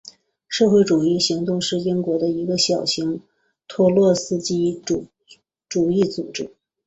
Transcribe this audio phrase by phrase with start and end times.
[0.47, 3.21] 社会主义行动是英国的一个小型
[3.67, 4.81] 托洛茨基
[5.69, 6.49] 主义组织。